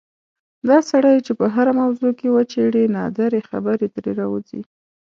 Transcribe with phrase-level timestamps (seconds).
[0.69, 4.61] دا سړی چې په هره موضوع کې وچېړې نادرې خبرې ترې راوځي.